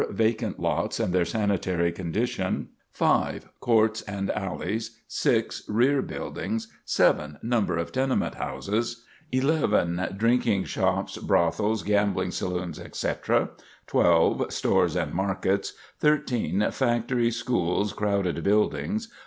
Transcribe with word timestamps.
Vacant 0.09 0.59
lots 0.59 0.99
and 0.99 1.13
their 1.13 1.25
sanitary 1.25 1.91
condition. 1.91 2.69
5. 2.89 3.49
Courts 3.59 4.01
and 4.01 4.31
alleys. 4.31 4.97
6. 5.07 5.61
Rear 5.69 6.01
buildings. 6.01 6.69
7. 6.85 7.37
Number 7.43 7.77
of 7.77 7.91
tenement 7.91 8.33
houses. 8.33 9.05
11. 9.31 10.15
Drinking 10.17 10.63
shops, 10.63 11.19
brothels, 11.19 11.83
gambling 11.83 12.31
saloons, 12.31 12.79
etc. 12.79 13.49
12. 13.85 14.51
Stores 14.51 14.95
and 14.95 15.13
markets. 15.13 15.73
13. 15.99 16.71
Factories, 16.71 17.35
schools, 17.35 17.93
crowded 17.93 18.43
buildings. 18.43 19.07